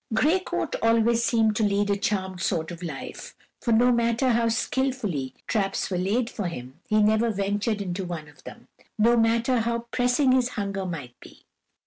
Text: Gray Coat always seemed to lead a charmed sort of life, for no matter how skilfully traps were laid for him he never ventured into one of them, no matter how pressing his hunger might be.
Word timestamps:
Gray 0.15 0.39
Coat 0.39 0.75
always 0.81 1.23
seemed 1.23 1.55
to 1.57 1.63
lead 1.63 1.91
a 1.91 1.95
charmed 1.95 2.41
sort 2.41 2.71
of 2.71 2.81
life, 2.81 3.35
for 3.61 3.71
no 3.71 3.91
matter 3.91 4.29
how 4.29 4.49
skilfully 4.49 5.35
traps 5.45 5.91
were 5.91 5.97
laid 5.99 6.27
for 6.27 6.47
him 6.47 6.79
he 6.87 7.03
never 7.03 7.29
ventured 7.29 7.83
into 7.83 8.03
one 8.03 8.27
of 8.27 8.43
them, 8.43 8.67
no 8.97 9.15
matter 9.15 9.59
how 9.59 9.81
pressing 9.91 10.31
his 10.31 10.49
hunger 10.57 10.87
might 10.87 11.13
be. 11.19 11.45